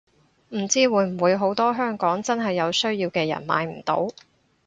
[0.49, 4.07] 唔知會唔會好多香港真係有需要嘅人買唔到